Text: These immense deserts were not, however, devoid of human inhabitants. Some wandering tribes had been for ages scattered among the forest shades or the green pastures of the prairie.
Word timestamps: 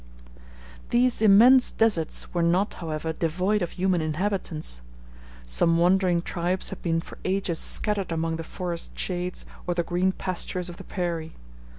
These 0.89 1.21
immense 1.21 1.69
deserts 1.69 2.33
were 2.33 2.41
not, 2.41 2.73
however, 2.81 3.13
devoid 3.13 3.61
of 3.61 3.69
human 3.73 4.01
inhabitants. 4.01 4.81
Some 5.45 5.77
wandering 5.77 6.21
tribes 6.23 6.71
had 6.71 6.81
been 6.81 7.01
for 7.01 7.19
ages 7.23 7.59
scattered 7.59 8.11
among 8.11 8.37
the 8.37 8.43
forest 8.43 8.97
shades 8.97 9.45
or 9.67 9.75
the 9.75 9.83
green 9.83 10.11
pastures 10.11 10.69
of 10.71 10.77
the 10.77 10.83
prairie. 10.83 11.33